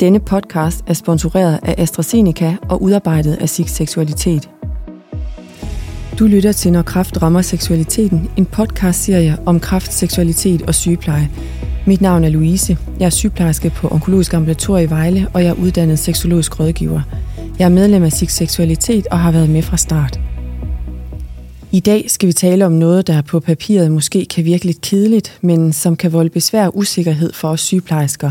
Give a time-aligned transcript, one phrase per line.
[0.00, 4.50] Denne podcast er sponsoreret af AstraZeneca og udarbejdet af SIG Seksualitet.
[6.18, 11.30] Du lytter til Når Kraft rammer seksualiteten, en podcastserie om kraft, seksualitet og sygepleje.
[11.86, 12.78] Mit navn er Louise.
[12.98, 17.00] Jeg er sygeplejerske på Onkologisk Ambulatorie i Vejle, og jeg er uddannet seksologisk rådgiver.
[17.58, 20.20] Jeg er medlem af SIG Seksualitet og har været med fra start.
[21.72, 25.38] I dag skal vi tale om noget, der på papiret måske kan virke lidt kedeligt,
[25.40, 28.30] men som kan volde besvær og usikkerhed for os sygeplejersker.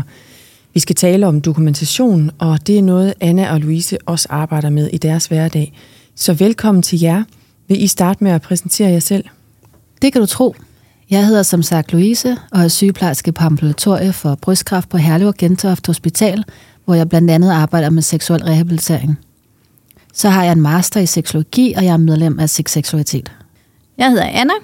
[0.74, 4.90] Vi skal tale om dokumentation, og det er noget, Anna og Louise også arbejder med
[4.92, 5.72] i deres hverdag.
[6.14, 7.24] Så velkommen til jer.
[7.68, 9.24] Vil I starte med at præsentere jer selv?
[10.02, 10.54] Det kan du tro.
[11.10, 15.34] Jeg hedder som sagt Louise og er sygeplejerske på ambulatoriet for brystkræft på Herlev og
[15.34, 16.44] Gentoft Hospital,
[16.84, 19.18] hvor jeg blandt andet arbejder med seksuel rehabilitering.
[20.14, 23.32] Så har jeg en master i seksologi, og jeg er medlem af Sex Seksualitet.
[23.98, 24.54] Jeg hedder Anna.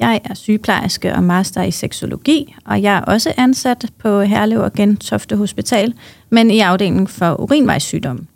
[0.00, 4.72] Jeg er sygeplejerske og master i seksologi, og jeg er også ansat på Herlev og
[4.72, 5.94] Gentofte Hospital,
[6.30, 8.26] men i afdelingen for urinvejssygdomme.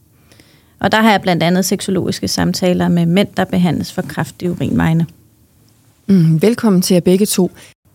[0.80, 4.48] Og der har jeg blandt andet seksologiske samtaler med mænd, der behandles for kræft i
[4.48, 5.06] urinvejene.
[6.06, 7.50] Mm, velkommen til jer begge to.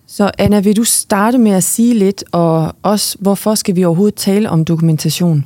[0.08, 4.16] Så Anna, vil du starte med at sige lidt, og også hvorfor skal vi overhovedet
[4.16, 5.45] tale om dokumentation?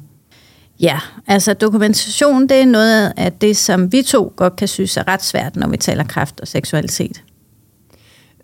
[0.80, 5.08] Ja, altså dokumentation, det er noget af det, som vi to godt kan synes er
[5.08, 7.24] ret svært, når vi taler kræft og seksualitet.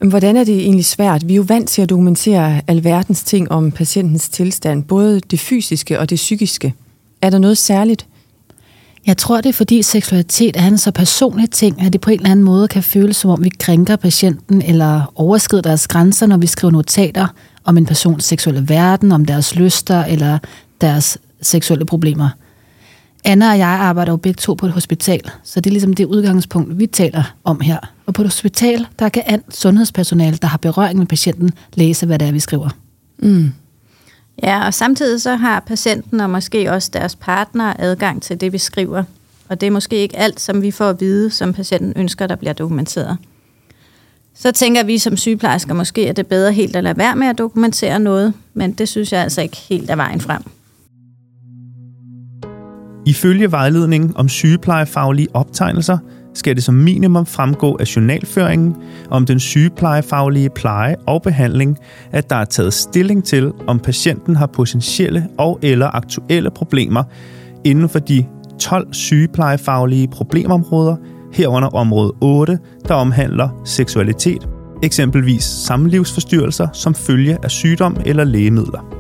[0.06, 1.28] Hvordan er det egentlig svært?
[1.28, 6.00] Vi er jo vant til at dokumentere alverdens ting om patientens tilstand, både det fysiske
[6.00, 6.74] og det psykiske.
[7.22, 8.08] Er der noget særligt?
[9.08, 12.20] Jeg tror, det er fordi seksualitet er en så personlig ting, at det på en
[12.20, 16.38] eller anden måde kan føles som om vi krænker patienten eller overskrider deres grænser, når
[16.38, 17.28] vi skriver notater
[17.64, 20.38] om en persons seksuelle verden, om deres lyster eller
[20.82, 22.30] deres seksuelle problemer.
[23.28, 26.06] Anna og jeg arbejder jo begge to på et hospital, så det er ligesom det
[26.06, 27.80] udgangspunkt, vi taler om her.
[28.06, 32.20] Og på et hospital, der kan alt sundhedspersonale, der har berøring med patienten, læse, hvad
[32.20, 32.70] det er, vi skriver.
[33.18, 33.52] Mm.
[34.44, 38.58] Ja, og samtidig så har patienten og måske også deres partner adgang til det, vi
[38.58, 39.04] skriver.
[39.50, 42.36] Og det er måske ikke alt, som vi får at vide, som patienten ønsker, der
[42.36, 43.18] bliver dokumenteret.
[44.36, 47.28] Så tænker vi som sygeplejersker måske, at det er bedre helt at lade være med
[47.28, 50.44] at dokumentere noget, men det synes jeg altså ikke helt er vejen frem.
[53.08, 55.98] Ifølge vejledningen om sygeplejefaglige optegnelser
[56.34, 58.76] skal det som minimum fremgå af journalføringen
[59.10, 61.78] om den sygeplejefaglige pleje og behandling,
[62.12, 67.04] at der er taget stilling til, om patienten har potentielle og eller aktuelle problemer
[67.64, 68.26] inden for de
[68.60, 70.96] 12 sygeplejefaglige problemområder,
[71.34, 74.50] herunder område 8, der omhandler seksualitet,
[74.84, 78.94] eksempelvis samlivsforstyrrelser som følge af sygdom eller lægemidler.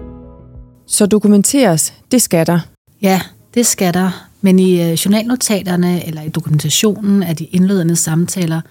[0.87, 2.59] Så dokumenteres, det skal der.
[3.01, 3.21] Ja,
[3.57, 4.27] det skal der.
[4.41, 8.61] Men i øh, journalnotaterne eller i dokumentationen af de indledende samtaler,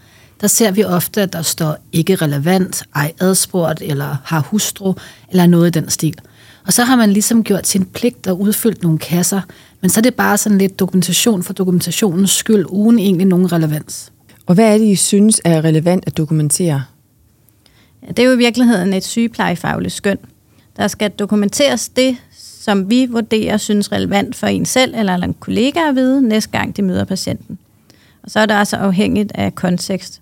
[0.41, 4.95] der ser vi ofte, at der står ikke relevant, ej adspurgt, eller har hustru,
[5.31, 6.19] eller noget i den stil.
[6.67, 9.41] Og så har man ligesom gjort sin pligt og udfyldt nogle kasser,
[9.81, 14.13] men så er det bare sådan lidt dokumentation for dokumentationens skyld, uden egentlig nogen relevans.
[14.47, 16.83] Og hvad er det, I synes er relevant at dokumentere?
[18.03, 20.19] Ja, det er jo i virkeligheden et sygeplejefagligt skøn.
[20.77, 22.17] Der skal dokumenteres det,
[22.67, 26.77] som vi vurderer synes relevant for en selv eller en kollega at vide, næste gang
[26.77, 27.59] de møder patienten.
[28.23, 30.21] Og så er det altså afhængigt af kontekst.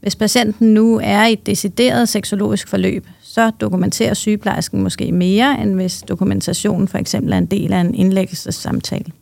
[0.00, 5.74] Hvis patienten nu er i et decideret seksologisk forløb, så dokumenterer sygeplejersken måske mere, end
[5.74, 9.12] hvis dokumentationen for eksempel er en del af en indlæggelsessamtale.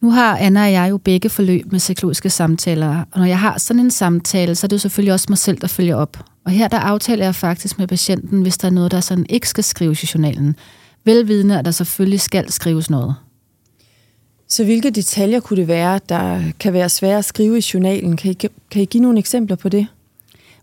[0.00, 3.58] Nu har Anna og jeg jo begge forløb med seksologiske samtaler, og når jeg har
[3.58, 6.24] sådan en samtale, så er det jo selvfølgelig også mig selv, der følger op.
[6.44, 9.48] Og her der aftaler jeg faktisk med patienten, hvis der er noget, der sådan ikke
[9.48, 10.56] skal skrives i journalen
[11.06, 13.14] velvidende, at der selvfølgelig skal skrives noget.
[14.48, 18.16] Så hvilke detaljer kunne det være, der kan være svære at skrive i journalen?
[18.16, 18.34] Kan I,
[18.70, 19.86] kan I give nogle eksempler på det?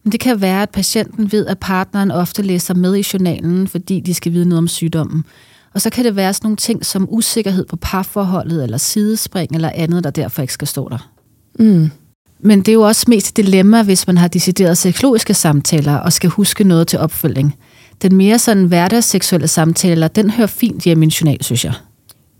[0.03, 3.99] Men det kan være, at patienten ved, at partneren ofte læser med i journalen, fordi
[3.99, 5.25] de skal vide noget om sygdommen.
[5.73, 9.71] Og så kan det være sådan nogle ting som usikkerhed på parforholdet, eller sidespring, eller
[9.75, 11.11] andet, der derfor ikke skal stå der.
[11.59, 11.91] Mm.
[12.39, 16.13] Men det er jo også mest et dilemma, hvis man har decideret seksologiske samtaler og
[16.13, 17.55] skal huske noget til opfølging
[18.01, 21.73] den mere sådan hverdagsseksuelle samtale, den hører fint hjemme i min journal, synes jeg.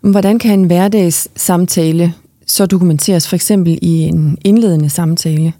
[0.02, 2.14] Hvordan kan en hverdagssamtale
[2.48, 5.54] så dokumenteres for eksempel i en indledende samtale?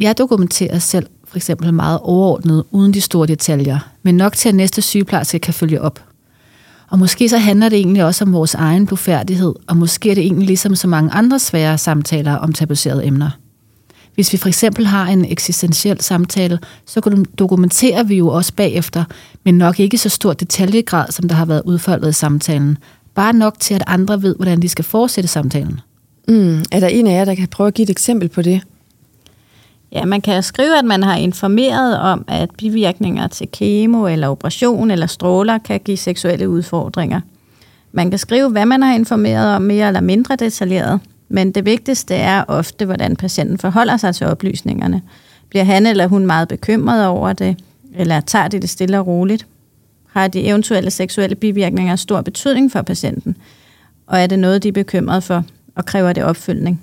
[0.00, 4.54] Jeg dokumenterer selv for eksempel meget overordnet, uden de store detaljer, men nok til, at
[4.54, 6.04] næste sygeplejerske kan følge op.
[6.90, 10.24] Og måske så handler det egentlig også om vores egen blufærdighed, og måske er det
[10.24, 13.30] egentlig ligesom så mange andre svære samtaler om tabuserede emner.
[14.18, 19.04] Hvis vi for eksempel har en eksistentiel samtale, så dokumenterer vi jo også bagefter,
[19.44, 22.78] men nok ikke så stor detaljegrad, som der har været udfoldet i samtalen.
[23.14, 25.80] Bare nok til, at andre ved, hvordan de skal fortsætte samtalen.
[26.28, 26.62] Mm.
[26.72, 28.60] Er der en af jer, der kan prøve at give et eksempel på det?
[29.92, 34.90] Ja, man kan skrive, at man har informeret om, at bivirkninger til kemo eller operation
[34.90, 37.20] eller stråler kan give seksuelle udfordringer.
[37.92, 42.14] Man kan skrive, hvad man har informeret om mere eller mindre detaljeret, men det vigtigste
[42.14, 45.02] er ofte, hvordan patienten forholder sig til oplysningerne.
[45.48, 47.56] Bliver han eller hun meget bekymret over det,
[47.94, 49.46] eller tager det det stille og roligt?
[50.12, 53.36] Har de eventuelle seksuelle bivirkninger stor betydning for patienten?
[54.06, 55.44] Og er det noget, de er bekymret for,
[55.74, 56.82] og kræver det opfølgning?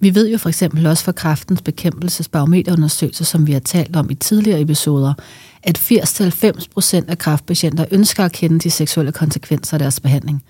[0.00, 4.14] Vi ved jo for eksempel også fra kraftens bekæmpelsesbarometerundersøgelse, som vi har talt om i
[4.14, 5.14] tidligere episoder,
[5.62, 10.44] at 80-90% af kraftpatienter ønsker at kende de seksuelle konsekvenser af deres behandling.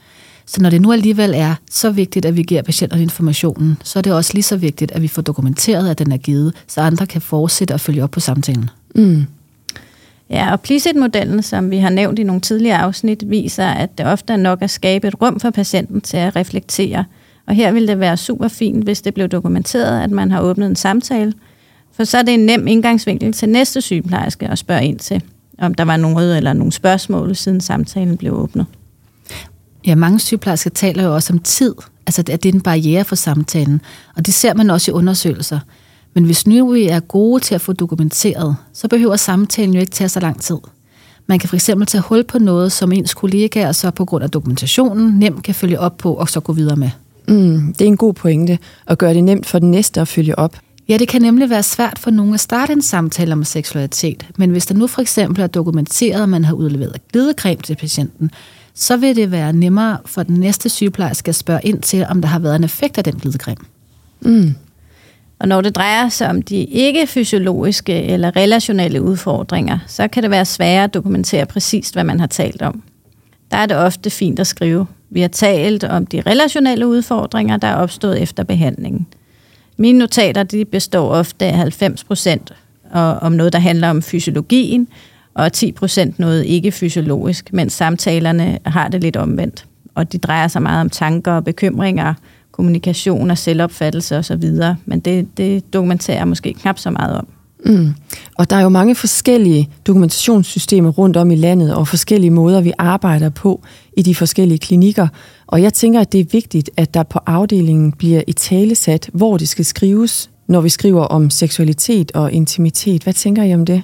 [0.46, 4.02] Så når det nu alligevel er så vigtigt, at vi giver patienterne informationen, så er
[4.02, 7.06] det også lige så vigtigt, at vi får dokumenteret, at den er givet, så andre
[7.06, 8.70] kan fortsætte og følge op på samtalen.
[8.94, 9.26] Mm.
[10.30, 14.32] Ja, og Plicit-modellen, som vi har nævnt i nogle tidligere afsnit, viser, at det ofte
[14.32, 17.04] er nok at skabe et rum for patienten til at reflektere.
[17.46, 20.66] Og her vil det være super fint, hvis det blev dokumenteret, at man har åbnet
[20.66, 21.32] en samtale,
[21.92, 25.22] for så er det en nem indgangsvinkel til næste sygeplejerske at spørge ind til,
[25.58, 28.66] om der var noget eller nogle spørgsmål, siden samtalen blev åbnet.
[29.87, 31.75] Ja, mange sygeplejersker taler jo også om tid,
[32.06, 33.81] altså at det er en barriere for samtalen,
[34.17, 35.58] og det ser man også i undersøgelser.
[36.14, 39.93] Men hvis nu vi er gode til at få dokumenteret, så behøver samtalen jo ikke
[39.93, 40.56] tage så lang tid.
[41.26, 45.19] Man kan fx tage hul på noget, som ens kollegaer så på grund af dokumentationen
[45.19, 46.90] nemt kan følge op på og så gå videre med.
[47.29, 50.38] Mm, det er en god pointe at gøre det nemt for den næste at følge
[50.38, 50.56] op.
[50.88, 54.50] Ja, det kan nemlig være svært for nogen at starte en samtale om seksualitet, men
[54.50, 58.31] hvis der nu for eksempel er dokumenteret, at man har udleveret glidecreme til patienten,
[58.75, 62.29] så vil det være nemmere for den næste sygeplejerske at spørge ind til, om der
[62.29, 63.64] har været en effekt af den glidecreme.
[64.20, 64.55] Mm.
[65.38, 70.44] Og når det drejer sig om de ikke-fysiologiske eller relationelle udfordringer, så kan det være
[70.44, 72.82] sværere at dokumentere præcist, hvad man har talt om.
[73.50, 74.87] Der er det ofte fint at skrive.
[75.11, 79.06] Vi har talt om de relationelle udfordringer, der er opstået efter behandlingen.
[79.76, 82.52] Mine notater de består ofte af 90 procent
[82.94, 84.88] om noget, der handler om fysiologien,
[85.34, 89.66] og 10 procent noget ikke fysiologisk, mens samtalerne har det lidt omvendt.
[89.94, 92.14] Og de drejer sig meget om tanker og bekymringer,
[92.52, 94.52] kommunikation og selvopfattelse osv.,
[94.84, 97.26] men det, det dokumenterer jeg måske knap så meget om.
[97.66, 97.94] Mm.
[98.38, 102.72] Og der er jo mange forskellige dokumentationssystemer rundt om i landet, og forskellige måder, vi
[102.78, 103.62] arbejder på
[103.96, 105.08] i de forskellige klinikker.
[105.52, 109.37] Og jeg tænker, at det er vigtigt, at der på afdelingen bliver et talesat, hvor
[109.37, 113.02] det skal skrives, når vi skriver om seksualitet og intimitet.
[113.02, 113.82] Hvad tænker I om det?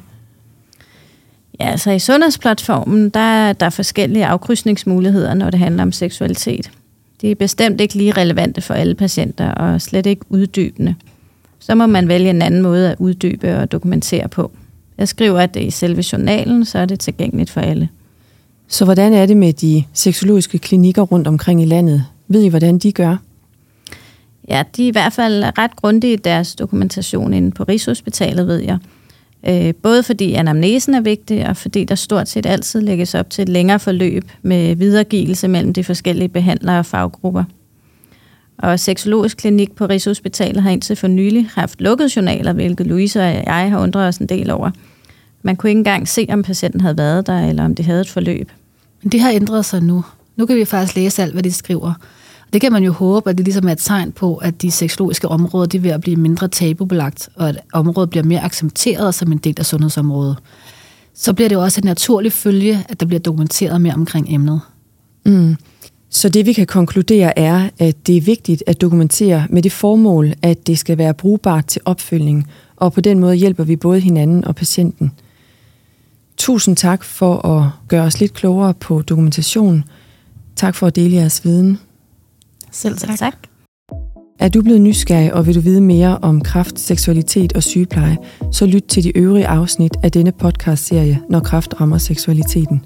[1.60, 6.70] Ja, altså i sundhedsplatformen, der er der forskellige afkrydsningsmuligheder, når det handler om seksualitet.
[7.20, 10.94] Det er bestemt ikke lige relevante for alle patienter, og slet ikke uddybende.
[11.58, 14.50] Så må man vælge en anden måde at uddybe og dokumentere på.
[14.98, 17.88] Jeg skriver, at det er i selve journalen, så er det tilgængeligt for alle.
[18.68, 22.04] Så hvordan er det med de seksologiske klinikker rundt omkring i landet?
[22.28, 23.16] Ved I, hvordan de gør?
[24.48, 28.58] Ja, de er i hvert fald ret grundige i deres dokumentation inde på Rigshospitalet, ved
[28.58, 28.78] jeg.
[29.48, 33.42] Øh, både fordi anamnesen er vigtig, og fordi der stort set altid lægges op til
[33.42, 37.44] et længere forløb med videregivelse mellem de forskellige behandlere og faggrupper.
[38.58, 43.24] Og Seksologisk Klinik på Rigshospitalet har indtil for nylig haft lukket journaler, hvilket Louise og
[43.24, 44.70] jeg har undret os en del over.
[45.42, 48.08] Man kunne ikke engang se, om patienten havde været der, eller om det havde et
[48.08, 48.52] forløb.
[49.02, 50.04] Men det har ændret sig nu.
[50.36, 51.94] Nu kan vi faktisk læse alt, hvad de skriver.
[52.52, 55.28] Det kan man jo håbe, at det ligesom er et tegn på, at de seksologiske
[55.28, 59.32] områder de er ved at blive mindre tabubelagt, og at området bliver mere accepteret som
[59.32, 60.36] en del af sundhedsområdet.
[61.14, 64.60] Så bliver det jo også en naturlig følge, at der bliver dokumenteret mere omkring emnet.
[65.26, 65.56] Mm.
[66.10, 70.32] Så det vi kan konkludere er, at det er vigtigt at dokumentere med det formål,
[70.42, 74.44] at det skal være brugbart til opfølgning, og på den måde hjælper vi både hinanden
[74.44, 75.12] og patienten.
[76.38, 79.84] Tusind tak for at gøre os lidt klogere på dokumentation.
[80.56, 81.78] Tak for at dele jeres viden.
[82.70, 83.18] Selv tak.
[83.18, 83.34] tak.
[84.38, 88.16] Er du blevet nysgerrig, og vil du vide mere om kraft, seksualitet og sygepleje,
[88.52, 92.82] så lyt til de øvrige afsnit af denne podcast-serie, Når kraft rammer seksualiteten.